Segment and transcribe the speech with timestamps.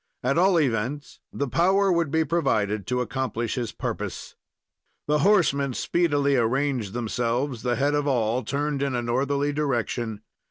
[0.23, 4.35] At all events, the power would be provided to accomplish his purpose.
[5.05, 10.21] The horsemen speedily arranged themselves; the head of all turned in a northerly direction.